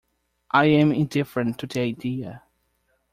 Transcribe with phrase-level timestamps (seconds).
[0.49, 2.41] I am indifferent to the idea.